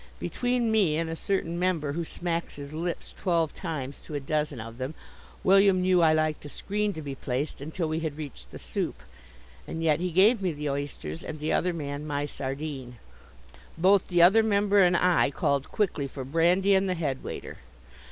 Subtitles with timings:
[0.19, 4.59] Between me and a certain member who smacks his lips twelve times to a dozen
[4.59, 4.95] of them,
[5.43, 8.99] William knew I liked a screen to be placed until we had reached the soup,
[9.67, 12.97] and yet he gave me the oysters and the other man my sardine.
[13.77, 17.59] Both the other member and I called quickly for brandy and the head waiter.